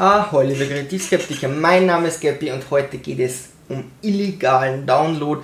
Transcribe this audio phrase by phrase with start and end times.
[0.00, 5.42] Hallo liebe Kreativskeptiker, mein Name ist Gabby und heute geht es um illegalen Download,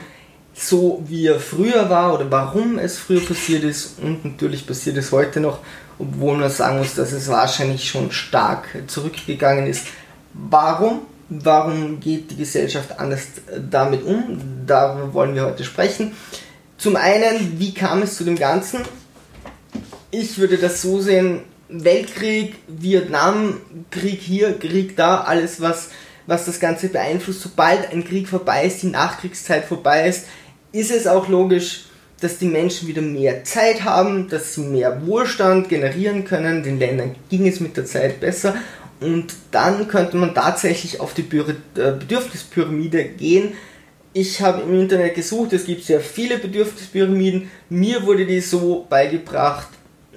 [0.54, 5.10] so wie er früher war oder warum es früher passiert ist und natürlich passiert es
[5.10, 5.58] heute noch,
[5.98, 9.88] obwohl man sagen muss, dass es wahrscheinlich schon stark zurückgegangen ist.
[10.34, 11.00] Warum?
[11.30, 13.26] Warum geht die Gesellschaft anders
[13.58, 14.40] damit um?
[14.68, 16.12] Darüber wollen wir heute sprechen.
[16.78, 18.82] Zum einen, wie kam es zu dem Ganzen?
[20.12, 23.60] Ich würde das so sehen, Weltkrieg, Vietnam,
[23.90, 25.90] Krieg hier, Krieg da, alles was,
[26.26, 27.42] was das Ganze beeinflusst.
[27.42, 30.26] Sobald ein Krieg vorbei ist, die Nachkriegszeit vorbei ist,
[30.72, 31.86] ist es auch logisch,
[32.20, 36.62] dass die Menschen wieder mehr Zeit haben, dass sie mehr Wohlstand generieren können.
[36.62, 38.54] Den Ländern ging es mit der Zeit besser.
[39.00, 43.54] Und dann könnte man tatsächlich auf die äh, Bedürfnispyramide gehen.
[44.12, 47.50] Ich habe im Internet gesucht, es gibt sehr viele Bedürfnispyramiden.
[47.68, 49.68] Mir wurde die so beigebracht,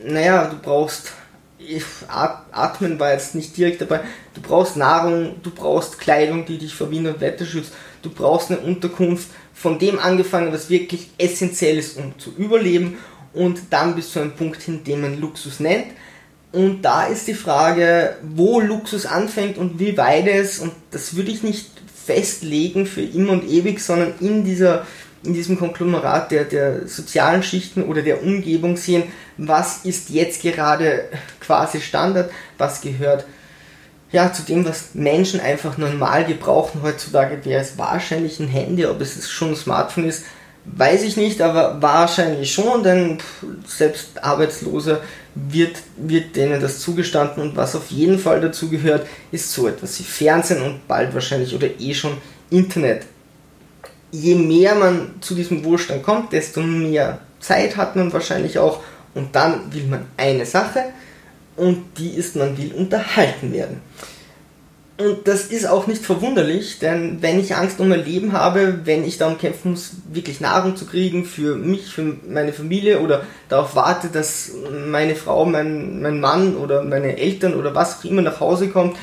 [0.06, 1.12] naja, du brauchst
[2.52, 4.02] Atmen war jetzt nicht direkt dabei.
[4.34, 7.74] Du brauchst Nahrung, du brauchst Kleidung, die dich vor Wind und Wetter schützt.
[8.02, 12.98] Du brauchst eine Unterkunft, von dem angefangen, was wirklich essentiell ist, um zu überleben.
[13.34, 15.88] Und dann bis zu einem Punkt hin, den man Luxus nennt.
[16.52, 21.32] Und da ist die Frage, wo Luxus anfängt und wie weit es, und das würde
[21.32, 21.70] ich nicht
[22.06, 24.88] festlegen für immer und ewig, sondern in dieser
[25.24, 29.04] in diesem Konglomerat der, der sozialen Schichten oder der Umgebung sehen,
[29.38, 31.06] was ist jetzt gerade
[31.40, 33.26] quasi Standard, was gehört
[34.12, 36.82] ja, zu dem, was Menschen einfach normal gebrauchen.
[36.82, 40.24] Heutzutage, wäre es wahrscheinlich ein Handy, ob es schon ein Smartphone ist,
[40.66, 43.18] weiß ich nicht, aber wahrscheinlich schon, denn
[43.66, 45.02] selbst Arbeitslose
[45.36, 50.00] wird, wird denen das zugestanden und was auf jeden Fall dazu gehört, ist so etwas
[50.00, 52.18] wie Fernsehen und bald wahrscheinlich oder eh schon
[52.50, 53.06] Internet
[54.12, 58.82] je mehr man zu diesem Wohlstand kommt, desto mehr Zeit hat man wahrscheinlich auch
[59.14, 60.86] und dann will man eine Sache
[61.56, 63.82] und die ist, man will unterhalten werden.
[65.00, 69.06] Und das ist auch nicht verwunderlich, denn wenn ich Angst um mein Leben habe, wenn
[69.06, 73.76] ich darum kämpfen muss, wirklich Nahrung zu kriegen für mich, für meine Familie oder darauf
[73.76, 74.54] warte, dass
[74.88, 78.98] meine Frau, mein, mein Mann oder meine Eltern oder was auch immer nach Hause kommt,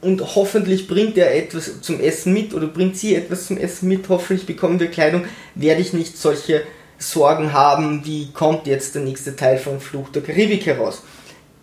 [0.00, 4.08] und hoffentlich bringt er etwas zum Essen mit oder bringt sie etwas zum Essen mit,
[4.08, 5.24] hoffentlich bekommen wir Kleidung,
[5.54, 6.62] werde ich nicht solche
[6.98, 11.02] Sorgen haben, wie kommt jetzt der nächste Teil von Fluch der Karibik heraus.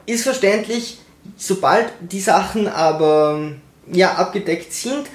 [0.05, 0.99] Ist verständlich,
[1.35, 3.51] sobald die Sachen aber
[3.91, 5.07] ja, abgedeckt sind,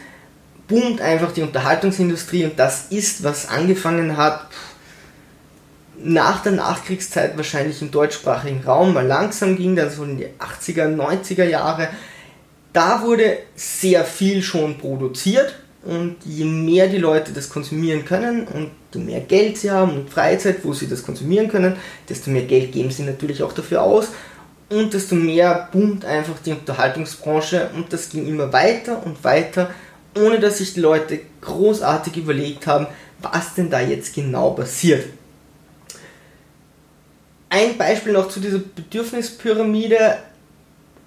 [0.69, 4.47] boomt einfach die Unterhaltungsindustrie und das ist, was angefangen hat
[6.05, 8.95] nach der Nachkriegszeit wahrscheinlich im deutschsprachigen Raum.
[8.95, 11.89] Mal langsam ging, dann so in die 80er, 90er Jahre,
[12.73, 18.71] da wurde sehr viel schon produziert und je mehr die Leute das konsumieren können und
[18.95, 21.77] je mehr Geld sie haben und Freizeit, wo sie das konsumieren können,
[22.09, 24.09] desto mehr Geld geben sie natürlich auch dafür aus
[24.71, 29.71] und desto mehr boomt einfach die Unterhaltungsbranche und das ging immer weiter und weiter,
[30.17, 32.87] ohne dass sich die Leute großartig überlegt haben,
[33.21, 35.07] was denn da jetzt genau passiert.
[37.51, 40.17] Ein Beispiel noch zu dieser Bedürfnispyramide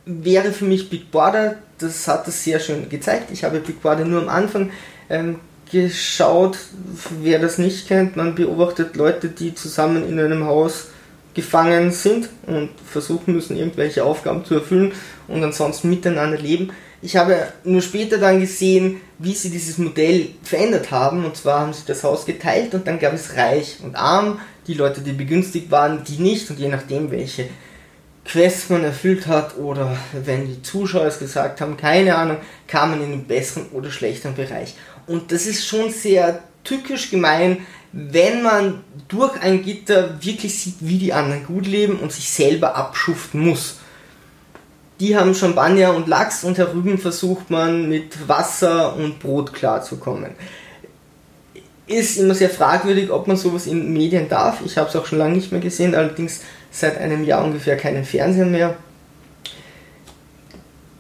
[0.06, 3.32] wäre für mich Big Brother, das hat es sehr schön gezeigt.
[3.32, 4.72] Ich habe Big Brother nur am Anfang
[5.10, 5.40] ähm,
[5.72, 6.58] geschaut,
[7.22, 8.16] wer das nicht kennt.
[8.16, 10.88] Man beobachtet Leute, die zusammen in einem Haus
[11.34, 14.94] gefangen sind und versuchen müssen, irgendwelche Aufgaben zu erfüllen
[15.28, 16.72] und ansonsten miteinander leben.
[17.02, 21.26] Ich habe nur später dann gesehen, wie sie dieses Modell verändert haben.
[21.26, 24.74] Und zwar haben sie das Haus geteilt und dann gab es reich und arm, die
[24.74, 26.50] Leute, die begünstigt waren, die nicht.
[26.50, 27.48] Und je nachdem, welche
[28.26, 32.38] Quest man erfüllt hat oder wenn die Zuschauer es gesagt haben, keine Ahnung,
[32.68, 34.76] kam man in den besseren oder schlechteren Bereich.
[35.06, 37.60] Und das ist schon sehr tückisch gemein,
[37.92, 42.76] wenn man durch ein Gitter wirklich sieht, wie die anderen gut leben und sich selber
[42.76, 43.78] abschuften muss.
[45.00, 50.32] Die haben Champagner und Lachs und herüben versucht man mit Wasser und Brot klarzukommen.
[51.88, 54.62] Ist immer sehr fragwürdig, ob man sowas in Medien darf.
[54.66, 56.42] Ich habe es auch schon lange nicht mehr gesehen, allerdings
[56.76, 58.76] seit einem Jahr ungefähr keinen Fernseher mehr.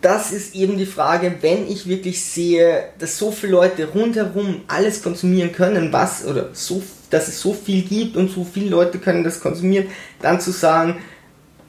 [0.01, 5.01] Das ist eben die Frage, wenn ich wirklich sehe, dass so viele Leute rundherum alles
[5.01, 9.23] konsumieren können, was oder so, dass es so viel gibt und so viele Leute können
[9.23, 9.87] das konsumieren,
[10.21, 10.97] dann zu sagen,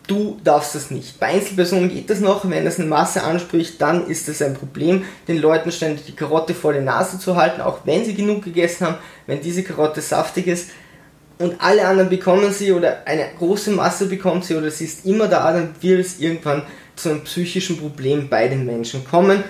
[0.07, 1.19] du darfst das nicht.
[1.19, 5.05] Bei Einzelpersonen geht das noch, wenn das eine Masse anspricht, dann ist das ein Problem,
[5.27, 8.87] den Leuten ständig die Karotte vor die Nase zu halten, auch wenn sie genug gegessen
[8.87, 10.71] haben, wenn diese Karotte saftig ist,
[11.39, 15.29] und alle anderen bekommen sie oder eine große Masse bekommt sie oder sie ist immer
[15.29, 16.63] da, dann wird es irgendwann
[16.97, 19.45] zu einem psychischen Problem bei den Menschen kommen,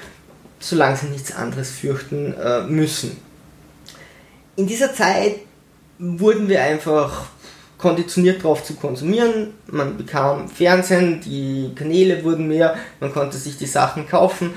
[0.58, 3.16] solange sie nichts anderes fürchten äh, müssen.
[4.56, 5.36] In dieser Zeit
[5.98, 7.26] wurden wir einfach
[7.78, 9.54] konditioniert darauf zu konsumieren.
[9.66, 14.54] Man bekam Fernsehen, die Kanäle wurden mehr, man konnte sich die Sachen kaufen.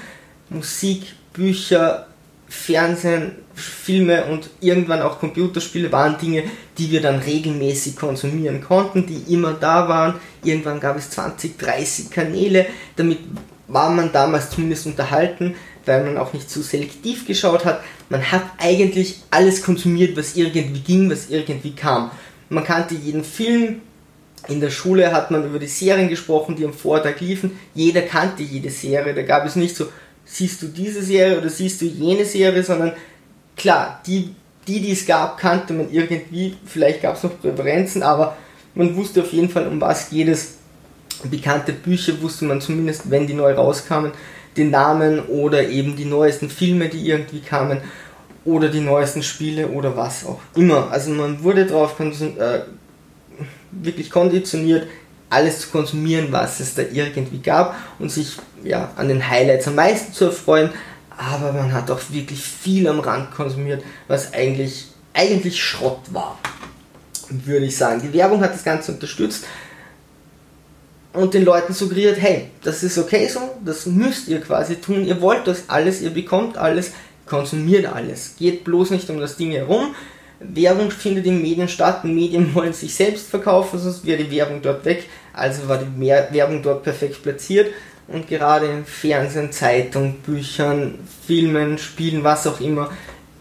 [0.49, 2.07] Musik, Bücher,
[2.49, 6.43] Fernsehen, Filme und irgendwann auch Computerspiele waren Dinge,
[6.77, 10.15] die wir dann regelmäßig konsumieren konnten, die immer da waren.
[10.43, 12.65] Irgendwann gab es 20, 30 Kanäle.
[12.95, 13.19] Damit
[13.67, 15.55] war man damals zumindest unterhalten,
[15.85, 17.81] weil man auch nicht zu selektiv geschaut hat.
[18.09, 22.09] Man hat eigentlich alles konsumiert, was irgendwie ging, was irgendwie kam.
[22.49, 23.81] Man kannte jeden Film.
[24.47, 27.59] In der Schule hat man über die Serien gesprochen, die am Vortag liefen.
[27.75, 29.13] Jeder kannte jede Serie.
[29.13, 29.85] Da gab es nicht so,
[30.29, 32.93] siehst du diese Serie oder siehst du jene Serie, sondern
[33.55, 34.33] klar, die,
[34.67, 36.55] die, die es gab, kannte man irgendwie.
[36.65, 38.37] Vielleicht gab es noch Präferenzen, aber
[38.75, 40.55] man wusste auf jeden Fall, um was geht es.
[41.29, 44.11] Bekannte Bücher wusste man zumindest, wenn die neu rauskamen,
[44.55, 47.81] den Namen oder eben die neuesten Filme, die irgendwie kamen
[48.45, 50.89] oder die neuesten Spiele oder was auch immer.
[50.91, 52.61] Also man wurde darauf äh,
[53.71, 54.87] wirklich konditioniert,
[55.29, 59.75] alles zu konsumieren, was es da irgendwie gab und sich ja, an den Highlights am
[59.75, 60.71] meisten zu erfreuen.
[61.17, 66.37] Aber man hat auch wirklich viel am Rand konsumiert, was eigentlich, eigentlich Schrott war,
[67.29, 68.01] würde ich sagen.
[68.01, 69.43] Die Werbung hat das Ganze unterstützt
[71.13, 75.21] und den Leuten suggeriert, hey, das ist okay so, das müsst ihr quasi tun, ihr
[75.21, 76.91] wollt das alles, ihr bekommt alles,
[77.25, 78.35] konsumiert alles.
[78.37, 79.95] Geht bloß nicht um das Ding herum.
[80.39, 84.85] Werbung findet in Medien statt, Medien wollen sich selbst verkaufen, sonst wäre die Werbung dort
[84.85, 85.05] weg.
[85.39, 87.73] Also war die Werbung dort perfekt platziert
[88.07, 92.89] und gerade in Fernsehen, Zeitung, Büchern, Filmen, Spielen, was auch immer,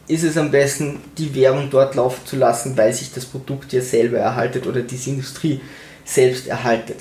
[0.07, 3.81] ist es am besten, die Werbung dort laufen zu lassen, weil sich das Produkt ja
[3.81, 5.61] selber erhaltet oder diese Industrie
[6.05, 6.97] selbst erhaltet.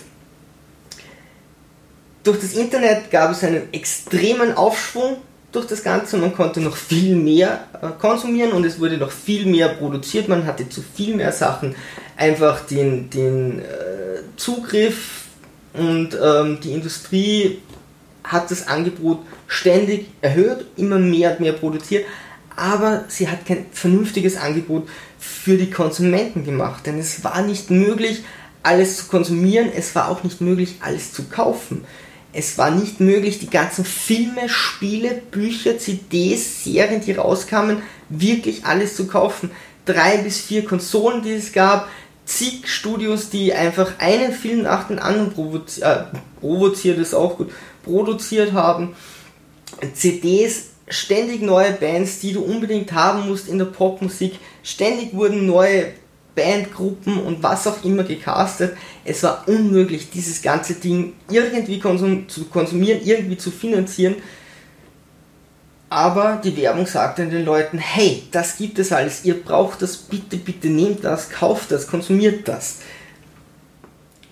[2.23, 5.17] Durch das Internet gab es einen extremen Aufschwung
[5.57, 6.17] durch das Ganze.
[6.17, 10.27] Man konnte noch viel mehr äh, konsumieren und es wurde noch viel mehr produziert.
[10.27, 11.75] Man hatte zu viel mehr Sachen.
[12.15, 13.63] Einfach den, den äh,
[14.35, 15.25] Zugriff
[15.73, 17.59] und ähm, die Industrie
[18.23, 22.05] hat das Angebot ständig erhöht, immer mehr und mehr produziert,
[22.55, 24.87] aber sie hat kein vernünftiges Angebot
[25.19, 28.23] für die Konsumenten gemacht, denn es war nicht möglich,
[28.63, 31.85] alles zu konsumieren, es war auch nicht möglich, alles zu kaufen
[32.33, 38.95] es war nicht möglich, die ganzen Filme, Spiele, Bücher, CDs, Serien, die rauskamen, wirklich alles
[38.95, 39.51] zu kaufen.
[39.85, 41.87] Drei bis vier Konsolen, die es gab,
[42.25, 46.03] zig Studios, die einfach einen Film nach dem anderen provozi äh,
[46.39, 47.51] provoziert, ist auch gut,
[47.83, 48.95] produziert haben.
[49.93, 54.35] CDs, ständig neue Bands, die du unbedingt haben musst in der Popmusik.
[54.63, 55.93] Ständig wurden neue
[56.37, 58.77] Bandgruppen und was auch immer gecastet.
[59.03, 64.15] Es war unmöglich, dieses ganze Ding irgendwie konsum zu konsumieren, irgendwie zu finanzieren.
[65.89, 70.37] Aber die Werbung sagte den Leuten, hey, das gibt es alles, ihr braucht das, bitte,
[70.37, 72.79] bitte nehmt das, kauft das, konsumiert das.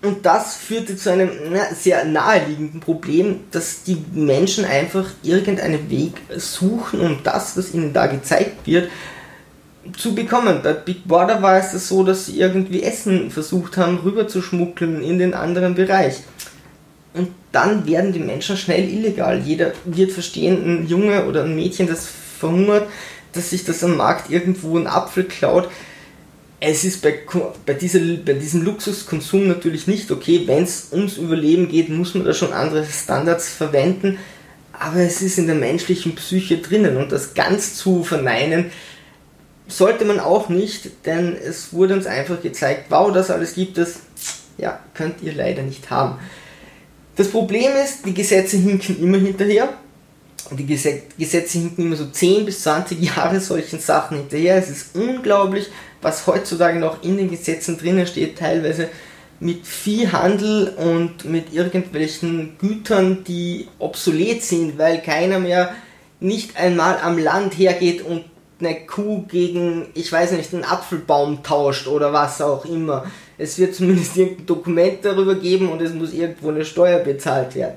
[0.02, 1.30] Und das führte zu einem
[1.74, 8.06] sehr naheliegenden Problem, dass die Menschen einfach irgendeinen Weg suchen, um das, was ihnen da
[8.06, 8.90] gezeigt wird,
[9.96, 10.60] zu bekommen.
[10.62, 15.02] Bei Big Brother war es so, dass sie irgendwie Essen versucht haben, rüber zu schmuggeln
[15.02, 16.22] in den anderen Bereich.
[17.14, 19.40] Und dann werden die Menschen schnell illegal.
[19.40, 22.06] Jeder wird verstehen, ein Junge oder ein Mädchen, das
[22.38, 22.88] verhungert,
[23.32, 25.68] dass sich das am Markt irgendwo einen Apfel klaut.
[26.60, 27.20] Es ist bei,
[27.64, 30.42] bei, dieser, bei diesem Luxuskonsum natürlich nicht okay.
[30.46, 34.18] Wenn es ums Überleben geht, muss man da schon andere Standards verwenden.
[34.72, 38.66] Aber es ist in der menschlichen Psyche drinnen und das ganz zu verneinen,
[39.68, 44.00] sollte man auch nicht, denn es wurde uns einfach gezeigt, wow, das alles gibt es,
[44.58, 46.18] ja, könnt ihr leider nicht haben.
[47.16, 49.70] Das Problem ist, die Gesetze hinken immer hinterher.
[50.50, 54.56] Die Gesetze hinken immer so 10 bis 20 Jahre solchen Sachen hinterher.
[54.56, 55.66] Es ist unglaublich,
[56.02, 58.88] was heutzutage noch in den Gesetzen drinnen steht, teilweise
[59.40, 65.74] mit Viehhandel und mit irgendwelchen Gütern, die obsolet sind, weil keiner mehr
[66.20, 68.24] nicht einmal am Land hergeht und
[68.60, 73.04] eine Kuh gegen, ich weiß nicht, einen Apfelbaum tauscht oder was auch immer.
[73.38, 77.76] Es wird zumindest irgendein Dokument darüber geben und es muss irgendwo eine Steuer bezahlt werden.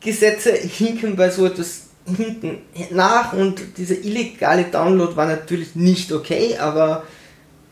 [0.00, 2.58] Gesetze hinken bei so etwas hinten
[2.90, 7.04] nach und dieser illegale Download war natürlich nicht okay, aber,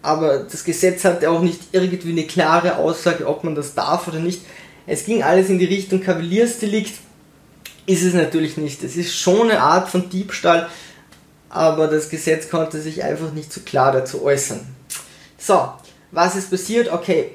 [0.00, 4.20] aber das Gesetz hatte auch nicht irgendwie eine klare Aussage, ob man das darf oder
[4.20, 4.40] nicht.
[4.86, 6.94] Es ging alles in die Richtung Kavaliersdelikt,
[7.84, 8.82] ist es natürlich nicht.
[8.82, 10.70] Es ist schon eine Art von Diebstahl,
[11.52, 14.60] aber das Gesetz konnte sich einfach nicht so klar dazu äußern.
[15.38, 15.68] So,
[16.10, 16.90] was ist passiert?
[16.90, 17.32] Okay,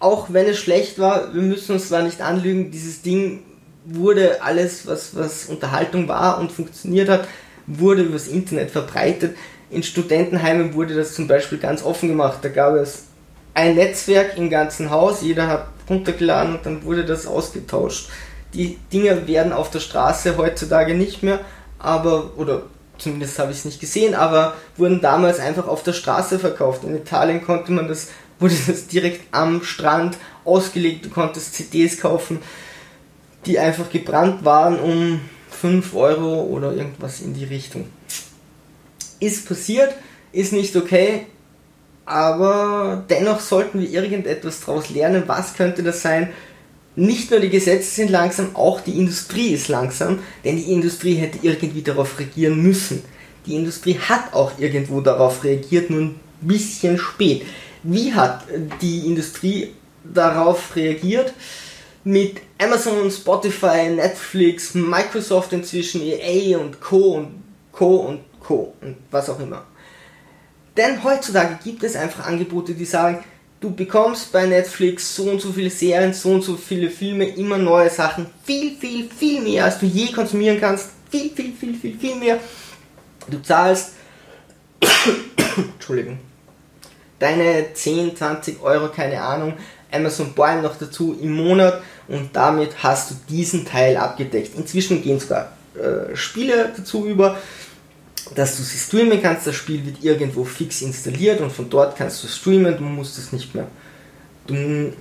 [0.00, 3.44] auch wenn es schlecht war, wir müssen uns zwar nicht anlügen, dieses Ding
[3.84, 7.28] wurde alles, was, was Unterhaltung war und funktioniert hat,
[7.68, 9.36] wurde übers Internet verbreitet.
[9.70, 12.38] In Studentenheimen wurde das zum Beispiel ganz offen gemacht.
[12.42, 13.04] Da gab es
[13.54, 18.08] ein Netzwerk im ganzen Haus, jeder hat runtergeladen und dann wurde das ausgetauscht.
[18.52, 21.40] Die Dinger werden auf der Straße heutzutage nicht mehr,
[21.78, 22.62] aber, oder
[22.98, 26.84] zumindest habe ich es nicht gesehen, aber wurden damals einfach auf der Straße verkauft.
[26.84, 32.40] In Italien konnte man das, wurde das direkt am Strand ausgelegt, du konntest CDs kaufen,
[33.46, 37.86] die einfach gebrannt waren um 5 Euro oder irgendwas in die Richtung.
[39.20, 39.94] Ist passiert,
[40.32, 41.26] ist nicht okay,
[42.04, 45.24] aber dennoch sollten wir irgendetwas daraus lernen.
[45.26, 46.32] Was könnte das sein?
[46.98, 51.38] Nicht nur die Gesetze sind langsam, auch die Industrie ist langsam, denn die Industrie hätte
[51.42, 53.04] irgendwie darauf reagieren müssen.
[53.46, 57.46] Die Industrie hat auch irgendwo darauf reagiert, nur ein bisschen spät.
[57.84, 58.46] Wie hat
[58.80, 61.34] die Industrie darauf reagiert?
[62.02, 67.14] Mit Amazon, Spotify, Netflix, Microsoft inzwischen, EA und Co.
[67.14, 67.94] und Co.
[67.98, 68.74] und Co.
[68.80, 69.64] und was auch immer.
[70.76, 73.22] Denn heutzutage gibt es einfach Angebote, die sagen,
[73.60, 77.58] du bekommst bei Netflix so und so viele Serien, so und so viele Filme, immer
[77.58, 80.90] neue Sachen, viel, viel, viel mehr, als du je konsumieren kannst.
[81.10, 82.38] Viel, viel, viel, viel, viel mehr.
[83.28, 83.92] Du zahlst,
[85.56, 86.18] Entschuldigung,
[87.18, 89.54] deine 10, 20 Euro, keine Ahnung,
[89.90, 94.56] Amazon Prime noch dazu im Monat und damit hast du diesen Teil abgedeckt.
[94.56, 97.38] Inzwischen gehen sogar äh, Spiele dazu über
[98.34, 99.46] dass du sie streamen kannst.
[99.46, 102.76] Das Spiel wird irgendwo fix installiert und von dort kannst du streamen.
[102.76, 103.66] Du musst es nicht mehr.
[104.46, 104.92] Du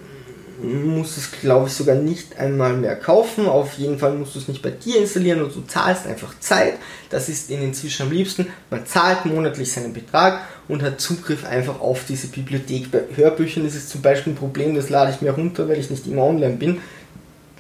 [0.64, 3.48] musst es, glaube ich, sogar nicht einmal mehr kaufen.
[3.48, 6.74] Auf jeden Fall musst du es nicht bei dir installieren und du zahlst einfach Zeit.
[7.10, 8.48] Das ist ihnen inzwischen am liebsten.
[8.70, 12.92] Man zahlt monatlich seinen Betrag und hat Zugriff einfach auf diese Bibliothek.
[12.92, 15.90] Bei Hörbüchern ist es zum Beispiel ein Problem, das lade ich mir runter, weil ich
[15.90, 16.80] nicht immer online bin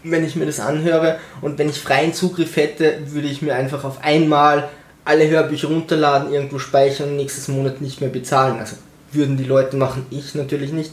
[0.03, 3.83] wenn ich mir das anhöre und wenn ich freien Zugriff hätte, würde ich mir einfach
[3.83, 4.69] auf einmal
[5.07, 8.59] alle Hörbücher runterladen, irgendwo speichern und nächstes Monat nicht mehr bezahlen.
[8.59, 8.75] Also
[9.11, 10.91] würden die Leute machen, ich natürlich nicht.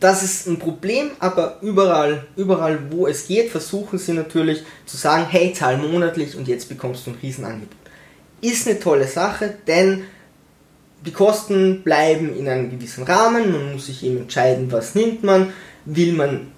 [0.00, 5.26] Das ist ein Problem, aber überall, überall wo es geht, versuchen sie natürlich zu sagen,
[5.28, 7.76] hey, zahl monatlich und jetzt bekommst du ein Riesenangebot.
[8.40, 10.04] Ist eine tolle Sache, denn
[11.04, 15.52] die Kosten bleiben in einem gewissen Rahmen, man muss sich eben entscheiden, was nimmt man.
[15.84, 16.48] Will man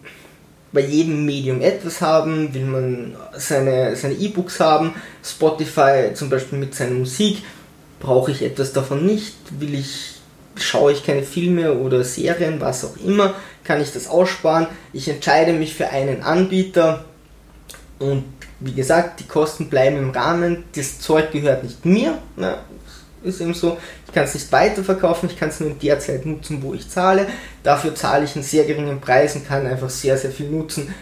[0.72, 6.74] bei jedem Medium etwas haben, will man seine seine E-Books haben, Spotify zum Beispiel mit
[6.74, 7.42] seiner Musik,
[7.98, 10.20] brauche ich etwas davon nicht, will ich
[10.56, 13.34] schaue ich keine Filme oder Serien, was auch immer,
[13.64, 14.66] kann ich das aussparen.
[14.92, 17.04] Ich entscheide mich für einen Anbieter
[17.98, 18.24] und
[18.60, 22.58] wie gesagt, die Kosten bleiben im Rahmen, das Zeug gehört nicht mir, ne?
[23.22, 26.24] Ist eben so, ich kann es nicht weiterverkaufen, ich kann es nur in der Zeit
[26.26, 27.26] nutzen, wo ich zahle.
[27.62, 30.94] Dafür zahle ich einen sehr geringen Preis und kann einfach sehr, sehr viel nutzen.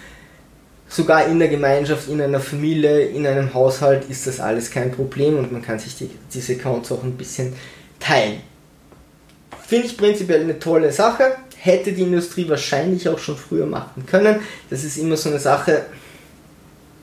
[0.89, 5.37] Sogar in der Gemeinschaft, in einer Familie, in einem Haushalt ist das alles kein Problem
[5.37, 7.53] und man kann sich die, diese Accounts auch ein bisschen
[8.01, 8.41] teilen.
[9.67, 11.37] Finde ich prinzipiell eine tolle Sache.
[11.59, 14.41] Hätte die Industrie wahrscheinlich auch schon früher machen können.
[14.71, 15.85] Das ist immer so eine Sache,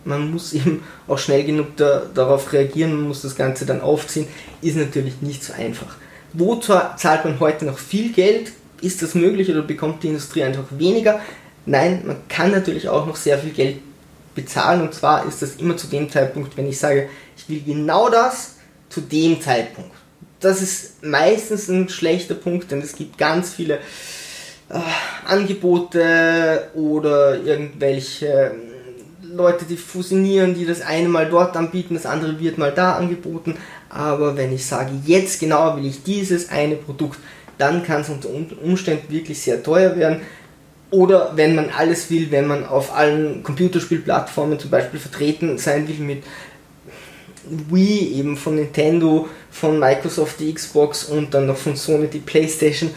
[0.06, 4.28] man muss eben auch schnell genug da, darauf reagieren, man muss das Ganze dann aufziehen,
[4.62, 5.96] ist natürlich nicht so einfach.
[6.34, 8.52] Wo zahlt man heute noch viel Geld?
[8.82, 11.22] Ist das möglich oder bekommt die Industrie einfach weniger?
[11.66, 13.78] Nein, man kann natürlich auch noch sehr viel Geld
[14.36, 18.10] bezahlen und zwar ist das immer zu dem Zeitpunkt, wenn ich sage, ich will genau
[18.10, 18.56] das
[18.90, 19.92] zu dem Zeitpunkt.
[20.42, 23.80] Das ist meistens ein schlechter Punkt, denn es gibt ganz viele
[24.70, 24.80] äh,
[25.26, 28.52] Angebote oder irgendwelche
[29.36, 33.58] Leute, die fusionieren, die das eine mal dort anbieten, das andere wird mal da angeboten.
[33.90, 37.20] Aber wenn ich sage, jetzt genau will ich dieses eine Produkt,
[37.58, 38.30] dann kann es unter
[38.64, 40.22] Umständen wirklich sehr teuer werden.
[40.90, 46.00] Oder wenn man alles will, wenn man auf allen Computerspielplattformen zum Beispiel vertreten sein will
[46.00, 46.24] mit
[47.70, 52.92] Wii, eben von Nintendo, von Microsoft die Xbox und dann noch von Sony die Playstation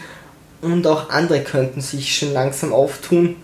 [0.61, 3.35] und auch andere könnten sich schon langsam auftun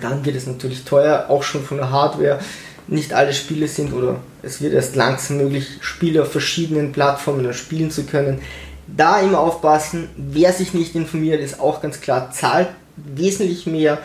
[0.00, 2.40] dann wird es natürlich teuer, auch schon von der Hardware.
[2.88, 7.90] Nicht alle Spiele sind oder es wird erst langsam möglich, Spiele auf verschiedenen Plattformen spielen
[7.90, 8.40] zu können.
[8.86, 13.98] Da immer aufpassen, wer sich nicht informiert, ist auch ganz klar, zahlt wesentlich mehr.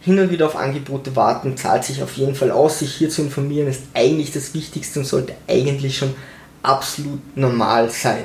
[0.00, 2.78] Hin und wieder auf Angebote warten, zahlt sich auf jeden Fall aus.
[2.78, 6.14] Sich hier zu informieren ist eigentlich das Wichtigste und sollte eigentlich schon
[6.62, 8.24] absolut normal sein.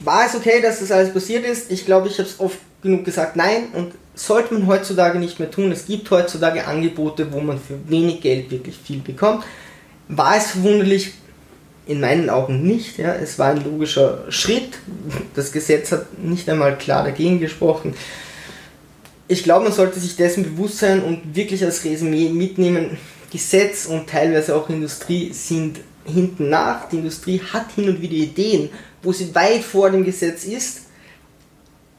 [0.00, 1.70] War es okay, dass das alles passiert ist?
[1.70, 3.68] Ich glaube, ich habe es oft genug gesagt, nein.
[3.74, 5.70] Und sollte man heutzutage nicht mehr tun.
[5.70, 9.44] Es gibt heutzutage Angebote, wo man für wenig Geld wirklich viel bekommt.
[10.08, 11.12] War es verwunderlich?
[11.86, 12.98] In meinen Augen nicht.
[12.98, 13.14] Ja.
[13.14, 14.78] Es war ein logischer Schritt.
[15.34, 17.94] Das Gesetz hat nicht einmal klar dagegen gesprochen.
[19.28, 22.96] Ich glaube, man sollte sich dessen bewusst sein und wirklich als Resümee mitnehmen.
[23.30, 26.88] Gesetz und teilweise auch Industrie sind hinten nach.
[26.88, 28.70] Die Industrie hat hin und wieder Ideen,
[29.02, 30.85] wo sie weit vor dem Gesetz ist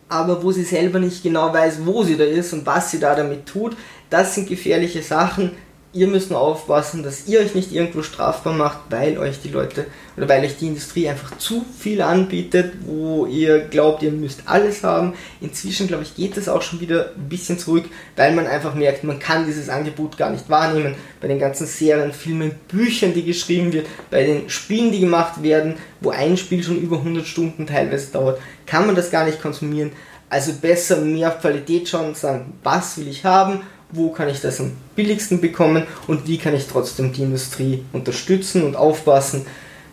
[0.10, 3.16] aber wo sie selber nicht genau weiß, wo sie da ist und was sie da
[3.16, 3.76] damit tut.
[4.10, 5.52] Das sind gefährliche Sachen.
[5.94, 9.86] Ihr müsst nur aufpassen, dass ihr euch nicht irgendwo strafbar macht, weil euch die Leute
[10.18, 14.84] oder weil euch die Industrie einfach zu viel anbietet, wo ihr glaubt, ihr müsst alles
[14.84, 15.14] haben.
[15.40, 17.86] Inzwischen, glaube ich, geht es auch schon wieder ein bisschen zurück,
[18.18, 20.96] weil man einfach merkt, man kann dieses Angebot gar nicht wahrnehmen.
[21.22, 25.76] Bei den ganzen Serien, Filmen, Büchern, die geschrieben wird, bei den Spielen, die gemacht werden,
[26.02, 29.94] wo ein Spiel schon über 100 Stunden teilweise dauert, kann man das gar nicht konsumieren.
[30.30, 34.42] Also besser mehr auf Qualität schauen und sagen, was will ich haben, wo kann ich
[34.42, 39.46] das am billigsten bekommen und wie kann ich trotzdem die Industrie unterstützen und aufpassen,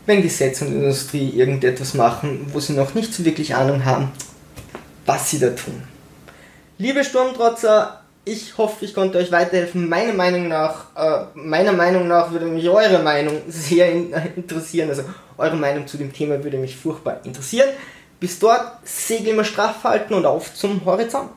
[0.07, 4.11] wenn Gesetze und Industrie irgendetwas machen, wo sie noch nicht so wirklich Ahnung haben,
[5.07, 5.83] was sie da tun.
[6.77, 9.89] Liebe Sturmtrotzer, ich hoffe, ich konnte euch weiterhelfen.
[9.89, 14.89] Meiner Meinung nach, äh, meiner Meinung nach würde mich eure Meinung sehr in, äh, interessieren.
[14.89, 15.05] Also
[15.39, 17.69] eure Meinung zu dem Thema würde mich furchtbar interessieren.
[18.21, 21.33] Bis dort, Segel immer straff halten und auf zum Horizont.